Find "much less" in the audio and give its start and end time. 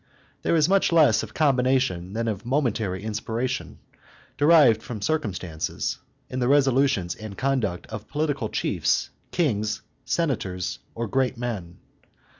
0.67-1.21